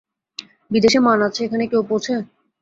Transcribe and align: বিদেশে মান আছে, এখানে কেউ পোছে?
বিদেশে 0.71 0.99
মান 0.99 1.19
আছে, 1.27 1.39
এখানে 1.43 1.63
কেউ 1.71 1.81
পোছে? 1.89 2.13